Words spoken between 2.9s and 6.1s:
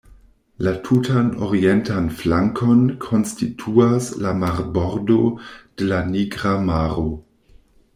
konstituas la marbordo de la